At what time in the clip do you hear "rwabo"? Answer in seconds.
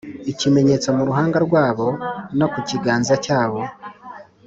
1.45-1.87